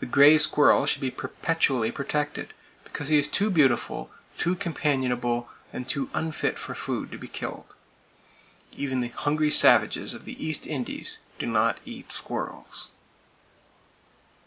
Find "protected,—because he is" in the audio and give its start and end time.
1.90-3.28